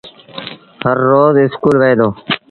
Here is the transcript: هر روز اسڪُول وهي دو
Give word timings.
هر 0.83 0.97
روز 1.09 1.33
اسڪُول 1.43 1.75
وهي 1.77 1.93
دو 1.99 2.07